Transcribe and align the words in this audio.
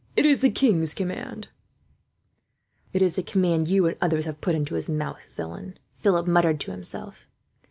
It 0.15 0.25
is 0.25 0.41
the 0.41 0.49
king's 0.49 0.95
command." 0.95 1.49
"It 2.91 3.03
is 3.03 3.13
the 3.13 3.21
command 3.21 3.67
you 3.67 3.85
and 3.85 3.97
others 4.01 4.25
have 4.25 4.41
put 4.41 4.55
into 4.55 4.73
his 4.73 4.89
mouth, 4.89 5.21
villain!" 5.35 5.77
Philip 5.93 6.25
muttered 6.25 6.59
to 6.61 6.71
himself. 6.71 7.27